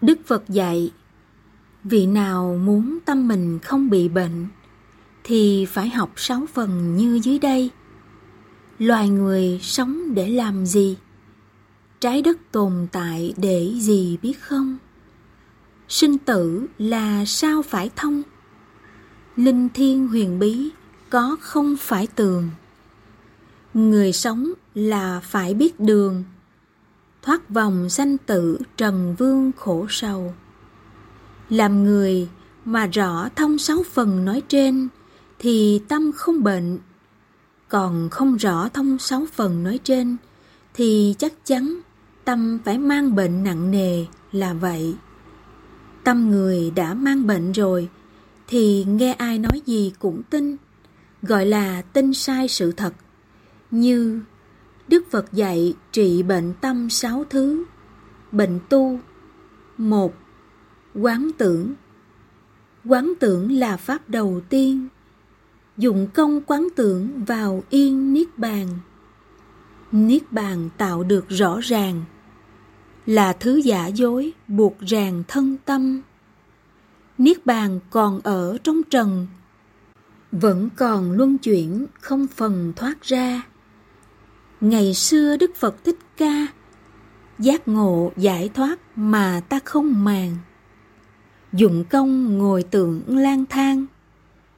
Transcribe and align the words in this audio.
Đức 0.00 0.18
Phật 0.26 0.48
dạy, 0.48 0.92
vị 1.84 2.06
nào 2.06 2.58
muốn 2.64 2.98
tâm 3.04 3.28
mình 3.28 3.58
không 3.58 3.90
bị 3.90 4.08
bệnh, 4.08 4.46
thì 5.24 5.66
phải 5.66 5.88
học 5.88 6.12
sáu 6.16 6.46
phần 6.54 6.96
như 6.96 7.20
dưới 7.22 7.38
đây. 7.38 7.70
Loài 8.78 9.08
người 9.08 9.58
sống 9.62 10.14
để 10.14 10.28
làm 10.28 10.66
gì? 10.66 10.96
Trái 12.00 12.22
đất 12.22 12.38
tồn 12.52 12.86
tại 12.92 13.34
để 13.36 13.72
gì 13.74 14.18
biết 14.22 14.40
không? 14.40 14.78
Sinh 15.88 16.18
tử 16.18 16.66
là 16.78 17.24
sao 17.24 17.62
phải 17.62 17.90
thông? 17.96 18.22
Linh 19.36 19.68
thiên 19.74 20.08
huyền 20.08 20.38
bí 20.38 20.70
có 21.10 21.36
không 21.40 21.76
phải 21.80 22.06
tường. 22.06 22.50
Người 23.74 24.12
sống 24.12 24.52
là 24.74 25.20
phải 25.20 25.54
biết 25.54 25.80
đường, 25.80 26.24
thoát 27.26 27.50
vòng 27.50 27.88
sanh 27.88 28.18
tử 28.18 28.58
trần 28.76 29.14
vương 29.18 29.52
khổ 29.56 29.86
sầu. 29.88 30.34
Làm 31.50 31.84
người 31.84 32.28
mà 32.64 32.86
rõ 32.86 33.28
thông 33.36 33.58
sáu 33.58 33.82
phần 33.92 34.24
nói 34.24 34.42
trên 34.48 34.88
thì 35.38 35.80
tâm 35.88 36.12
không 36.12 36.42
bệnh, 36.42 36.78
còn 37.68 38.08
không 38.10 38.36
rõ 38.36 38.68
thông 38.68 38.98
sáu 38.98 39.26
phần 39.32 39.62
nói 39.62 39.80
trên 39.84 40.16
thì 40.74 41.14
chắc 41.18 41.32
chắn 41.44 41.80
tâm 42.24 42.58
phải 42.64 42.78
mang 42.78 43.14
bệnh 43.14 43.44
nặng 43.44 43.70
nề 43.70 44.04
là 44.32 44.52
vậy. 44.52 44.94
Tâm 46.04 46.30
người 46.30 46.70
đã 46.70 46.94
mang 46.94 47.26
bệnh 47.26 47.52
rồi 47.52 47.88
thì 48.48 48.84
nghe 48.84 49.12
ai 49.12 49.38
nói 49.38 49.62
gì 49.66 49.92
cũng 49.98 50.22
tin, 50.30 50.56
gọi 51.22 51.46
là 51.46 51.82
tin 51.82 52.14
sai 52.14 52.48
sự 52.48 52.72
thật. 52.72 52.92
Như 53.70 54.20
Đức 54.88 55.10
Phật 55.10 55.32
dạy 55.32 55.74
trị 55.92 56.22
bệnh 56.22 56.52
tâm 56.60 56.90
sáu 56.90 57.24
thứ. 57.30 57.64
Bệnh 58.32 58.58
tu. 58.68 58.98
Một, 59.78 60.14
Quán 60.94 61.30
tưởng. 61.38 61.74
Quán 62.84 63.12
tưởng 63.20 63.52
là 63.52 63.76
pháp 63.76 64.08
đầu 64.08 64.40
tiên. 64.48 64.88
Dụng 65.76 66.08
công 66.14 66.40
quán 66.40 66.68
tưởng 66.76 67.24
vào 67.24 67.62
yên 67.70 68.12
Niết 68.12 68.38
Bàn. 68.38 68.68
Niết 69.92 70.32
Bàn 70.32 70.68
tạo 70.78 71.04
được 71.04 71.24
rõ 71.28 71.60
ràng. 71.62 72.04
Là 73.06 73.32
thứ 73.32 73.56
giả 73.56 73.86
dối 73.86 74.32
buộc 74.48 74.76
ràng 74.80 75.22
thân 75.28 75.56
tâm. 75.64 76.02
Niết 77.18 77.46
Bàn 77.46 77.80
còn 77.90 78.20
ở 78.24 78.58
trong 78.62 78.82
trần. 78.90 79.26
Vẫn 80.32 80.68
còn 80.76 81.12
luân 81.12 81.38
chuyển, 81.38 81.86
không 82.00 82.26
phần 82.26 82.72
thoát 82.76 83.02
ra. 83.02 83.42
Ngày 84.60 84.94
xưa 84.94 85.36
Đức 85.36 85.56
Phật 85.56 85.84
Thích 85.84 85.98
Ca 86.16 86.46
Giác 87.38 87.68
ngộ 87.68 88.12
giải 88.16 88.50
thoát 88.54 88.78
mà 88.96 89.42
ta 89.48 89.58
không 89.64 90.04
màng. 90.04 90.36
Dụng 91.52 91.84
công 91.90 92.38
ngồi 92.38 92.62
tượng 92.62 93.02
lang 93.06 93.44
thang 93.46 93.86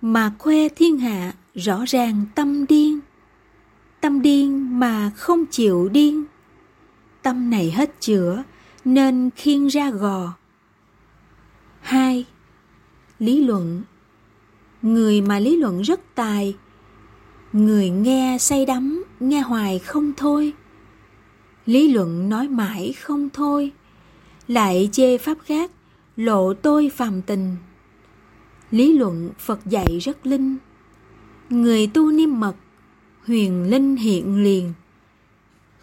Mà 0.00 0.32
khoe 0.38 0.68
thiên 0.68 0.98
hạ 0.98 1.32
rõ 1.54 1.84
ràng 1.86 2.24
tâm 2.34 2.66
điên. 2.66 3.00
Tâm 4.00 4.22
điên 4.22 4.80
mà 4.80 5.10
không 5.16 5.44
chịu 5.50 5.88
điên. 5.88 6.24
Tâm 7.22 7.50
này 7.50 7.70
hết 7.70 8.00
chữa 8.00 8.42
nên 8.84 9.30
khiêng 9.36 9.66
ra 9.66 9.90
gò. 9.90 10.34
2. 11.80 12.24
Lý 13.18 13.44
luận. 13.44 13.82
Người 14.82 15.20
mà 15.20 15.38
lý 15.38 15.56
luận 15.56 15.82
rất 15.82 16.00
tài 16.14 16.54
Người 17.52 17.90
nghe 17.90 18.36
say 18.40 18.66
đắm, 18.66 18.95
nghe 19.20 19.40
hoài 19.40 19.78
không 19.78 20.12
thôi. 20.16 20.52
Lý 21.66 21.92
luận 21.92 22.28
nói 22.28 22.48
mãi 22.48 22.94
không 23.00 23.28
thôi, 23.30 23.72
lại 24.48 24.88
chê 24.92 25.18
pháp 25.18 25.38
khác, 25.44 25.70
lộ 26.16 26.54
tôi 26.54 26.90
phàm 26.94 27.22
tình. 27.22 27.56
Lý 28.70 28.98
luận 28.98 29.30
Phật 29.38 29.66
dạy 29.66 29.98
rất 29.98 30.26
linh, 30.26 30.56
người 31.50 31.86
tu 31.86 32.10
niêm 32.10 32.40
mật, 32.40 32.56
huyền 33.26 33.70
linh 33.70 33.96
hiện 33.96 34.42
liền. 34.42 34.72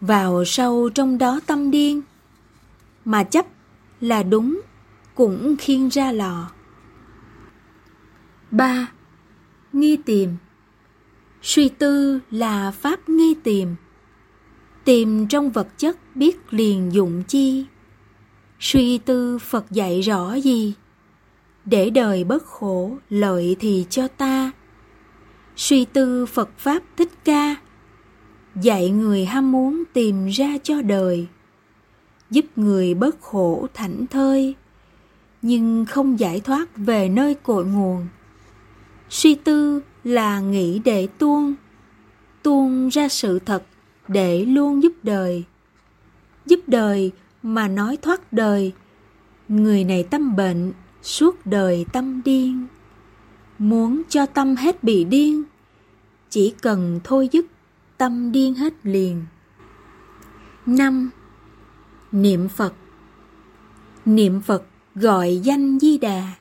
Vào 0.00 0.44
sâu 0.44 0.90
trong 0.94 1.18
đó 1.18 1.40
tâm 1.46 1.70
điên, 1.70 2.02
mà 3.04 3.24
chấp 3.24 3.46
là 4.00 4.22
đúng, 4.22 4.60
cũng 5.14 5.56
khiên 5.58 5.88
ra 5.88 6.12
lò. 6.12 6.50
ba 8.50 8.92
Nghi 9.72 9.96
tìm 9.96 10.36
Suy 11.42 11.68
tư 11.68 12.20
là 12.30 12.70
pháp 12.70 13.08
nghi 13.08 13.34
tìm. 13.42 13.74
Tìm 14.84 15.26
trong 15.26 15.50
vật 15.50 15.78
chất 15.78 15.96
biết 16.14 16.38
liền 16.50 16.92
dụng 16.92 17.22
chi. 17.28 17.64
Suy 18.60 18.98
tư 18.98 19.38
Phật 19.38 19.70
dạy 19.70 20.00
rõ 20.00 20.34
gì? 20.34 20.74
Để 21.64 21.90
đời 21.90 22.24
bất 22.24 22.46
khổ, 22.46 22.96
lợi 23.10 23.56
thì 23.60 23.86
cho 23.90 24.08
ta. 24.08 24.50
Suy 25.56 25.84
tư 25.84 26.26
Phật 26.26 26.50
Pháp 26.58 26.82
Thích 26.96 27.10
Ca. 27.24 27.56
Dạy 28.54 28.90
người 28.90 29.24
ham 29.24 29.52
muốn 29.52 29.82
tìm 29.92 30.26
ra 30.26 30.58
cho 30.62 30.82
đời. 30.82 31.26
Giúp 32.30 32.44
người 32.56 32.94
bớt 32.94 33.20
khổ 33.20 33.66
thảnh 33.74 34.06
thơi. 34.06 34.54
Nhưng 35.42 35.84
không 35.84 36.20
giải 36.20 36.40
thoát 36.40 36.76
về 36.76 37.08
nơi 37.08 37.34
cội 37.34 37.64
nguồn. 37.64 38.06
Suy 39.12 39.34
tư 39.34 39.80
là 40.04 40.40
nghĩ 40.40 40.78
để 40.84 41.08
tuôn, 41.18 41.54
tuôn 42.42 42.88
ra 42.88 43.08
sự 43.08 43.38
thật 43.38 43.64
để 44.08 44.44
luôn 44.44 44.82
giúp 44.82 44.92
đời. 45.02 45.44
Giúp 46.46 46.60
đời 46.66 47.12
mà 47.42 47.68
nói 47.68 47.98
thoát 48.02 48.32
đời, 48.32 48.72
người 49.48 49.84
này 49.84 50.02
tâm 50.02 50.36
bệnh, 50.36 50.72
suốt 51.02 51.46
đời 51.46 51.86
tâm 51.92 52.22
điên. 52.24 52.66
Muốn 53.58 54.02
cho 54.08 54.26
tâm 54.26 54.56
hết 54.56 54.84
bị 54.84 55.04
điên, 55.04 55.42
chỉ 56.30 56.54
cần 56.60 57.00
thôi 57.04 57.28
dứt 57.32 57.46
tâm 57.98 58.32
điên 58.32 58.54
hết 58.54 58.74
liền. 58.82 59.24
năm 60.66 61.10
Niệm 62.12 62.48
Phật 62.48 62.74
Niệm 64.04 64.40
Phật 64.40 64.64
gọi 64.94 65.40
danh 65.44 65.78
Di 65.78 65.98
Đà 65.98 66.32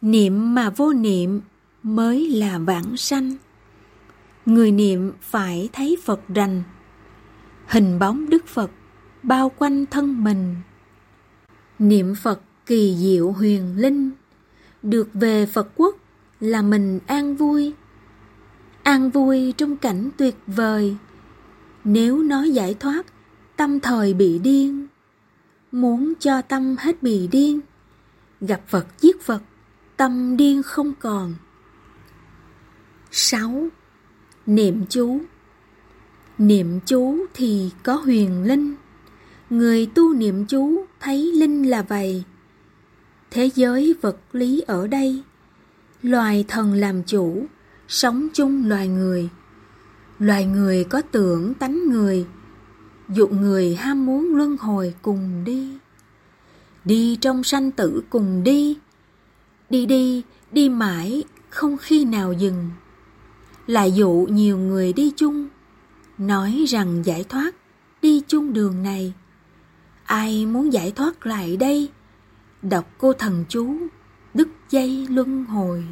Niệm 0.00 0.54
mà 0.54 0.70
vô 0.70 0.92
niệm 0.92 1.40
mới 1.82 2.30
là 2.30 2.58
vãng 2.58 2.96
sanh. 2.96 3.36
Người 4.46 4.72
niệm 4.72 5.12
phải 5.20 5.68
thấy 5.72 5.96
Phật 6.04 6.20
rành, 6.34 6.62
hình 7.66 7.98
bóng 7.98 8.30
Đức 8.30 8.46
Phật 8.46 8.70
bao 9.22 9.52
quanh 9.58 9.86
thân 9.86 10.24
mình. 10.24 10.56
Niệm 11.78 12.14
Phật 12.22 12.40
kỳ 12.66 12.96
diệu 12.98 13.32
huyền 13.32 13.76
linh, 13.76 14.10
được 14.82 15.08
về 15.14 15.46
Phật 15.46 15.68
quốc 15.76 15.96
là 16.40 16.62
mình 16.62 17.00
an 17.06 17.36
vui. 17.36 17.72
An 18.82 19.10
vui 19.10 19.54
trong 19.56 19.76
cảnh 19.76 20.10
tuyệt 20.16 20.36
vời, 20.46 20.96
nếu 21.84 22.22
nói 22.22 22.50
giải 22.50 22.74
thoát, 22.80 23.06
tâm 23.56 23.80
thời 23.80 24.14
bị 24.14 24.38
điên. 24.38 24.86
Muốn 25.72 26.12
cho 26.20 26.42
tâm 26.42 26.76
hết 26.78 27.02
bị 27.02 27.26
điên, 27.26 27.60
gặp 28.40 28.60
Phật 28.68 28.86
giết 29.00 29.22
Phật, 29.22 29.42
tâm 29.96 30.36
điên 30.36 30.62
không 30.62 30.92
còn. 31.00 31.34
6. 33.14 33.68
Niệm 34.46 34.84
chú. 34.88 35.20
Niệm 36.38 36.80
chú 36.86 37.26
thì 37.34 37.70
có 37.82 37.94
huyền 37.94 38.42
linh. 38.44 38.74
Người 39.50 39.86
tu 39.86 40.14
niệm 40.14 40.46
chú 40.46 40.84
thấy 41.00 41.32
linh 41.32 41.70
là 41.70 41.82
vậy. 41.82 42.24
Thế 43.30 43.50
giới 43.54 43.94
vật 44.00 44.16
lý 44.32 44.60
ở 44.60 44.86
đây 44.86 45.22
Loài 46.02 46.44
thần 46.48 46.74
làm 46.74 47.02
chủ 47.02 47.46
Sống 47.88 48.28
chung 48.34 48.68
loài 48.68 48.88
người. 48.88 49.28
Loài 50.18 50.44
người 50.44 50.84
có 50.84 51.02
tưởng 51.02 51.54
tánh 51.54 51.88
người 51.90 52.26
Dụ 53.08 53.26
người 53.28 53.74
ham 53.74 54.06
muốn 54.06 54.34
luân 54.34 54.56
hồi 54.56 54.94
cùng 55.02 55.44
đi. 55.44 55.78
Đi 56.84 57.16
trong 57.20 57.44
sanh 57.44 57.70
tử 57.70 58.02
cùng 58.10 58.44
đi. 58.44 58.78
Đi 59.70 59.86
đi, 59.86 60.22
đi 60.52 60.68
mãi, 60.68 61.24
không 61.50 61.76
khi 61.78 62.04
nào 62.04 62.32
dừng 62.32 62.70
lại 63.72 63.92
dụ 63.92 64.26
nhiều 64.30 64.58
người 64.58 64.92
đi 64.92 65.12
chung, 65.16 65.48
nói 66.18 66.64
rằng 66.68 67.06
giải 67.06 67.24
thoát 67.28 67.54
đi 68.02 68.22
chung 68.28 68.52
đường 68.52 68.82
này. 68.82 69.12
Ai 70.04 70.46
muốn 70.46 70.72
giải 70.72 70.90
thoát 70.90 71.26
lại 71.26 71.56
đây? 71.56 71.90
Đọc 72.62 72.90
cô 72.98 73.12
thần 73.12 73.44
chú, 73.48 73.76
đứt 74.34 74.48
dây 74.70 75.06
luân 75.10 75.44
hồi. 75.44 75.84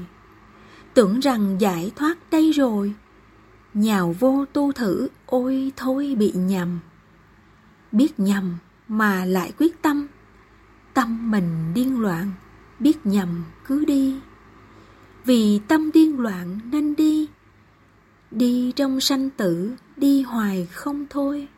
Tưởng 0.95 1.21
rằng 1.21 1.61
giải 1.61 1.93
thoát 1.97 2.31
đây 2.31 2.53
rồi, 2.53 2.95
nhào 3.75 4.17
vô 4.19 4.45
tu 4.53 4.73
thử 4.73 5.09
ôi 5.27 5.73
thôi 5.77 6.15
bị 6.19 6.33
nhầm. 6.33 6.79
Biết 7.93 8.21
nhầm 8.21 8.57
mà 8.89 9.25
lại 9.25 9.53
quyết 9.59 9.83
tâm, 9.83 10.07
tâm 10.95 11.31
mình 11.31 11.75
điên 11.75 12.01
loạn, 12.01 12.31
biết 12.79 13.07
nhầm 13.07 13.45
cứ 13.67 13.85
đi. 13.85 14.17
Vì 15.25 15.61
tâm 15.69 15.91
điên 15.93 16.21
loạn 16.21 16.59
nên 16.71 16.97
đi 16.97 17.29
Đi 18.31 18.73
trong 18.77 19.01
sanh 19.01 19.31
tử, 19.31 19.73
đi 19.97 20.23
hoài 20.23 20.69
không 20.73 21.07
thôi. 21.11 21.49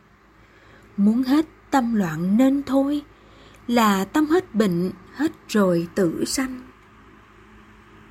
Muốn 0.97 1.23
hết 1.23 1.47
tâm 1.71 1.95
loạn 1.95 2.37
nên 2.37 2.63
thôi, 2.63 3.03
là 3.67 4.05
tâm 4.05 4.27
hết 4.27 4.55
bệnh, 4.55 4.91
hết 5.13 5.33
rồi 5.49 5.89
tử 5.95 6.25
sanh. 6.27 6.61